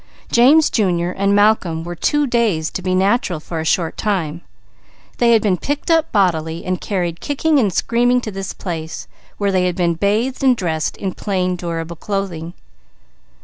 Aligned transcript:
James 0.31 0.71
Jr. 0.71 1.11
and 1.15 1.35
Malcolm 1.35 1.83
were 1.83 1.93
too 1.93 2.25
dazed 2.25 2.73
to 2.73 2.81
be 2.81 2.95
natural 2.95 3.39
for 3.39 3.59
a 3.59 3.63
short 3.65 3.97
time. 3.97 4.41
They 5.19 5.31
had 5.33 5.43
been 5.43 5.57
picked 5.57 5.91
up 5.91 6.11
bodily, 6.11 6.65
and 6.65 6.81
carried 6.81 7.21
kicking 7.21 7.59
and 7.59 7.71
screaming 7.71 8.19
to 8.21 8.31
this 8.31 8.51
place, 8.51 9.07
where 9.37 9.51
they 9.51 9.65
had 9.67 9.75
been 9.75 9.93
dressed 10.55 10.97
in 10.97 11.13
plain 11.13 11.55
durable 11.55 11.97
clothing. 11.97 12.55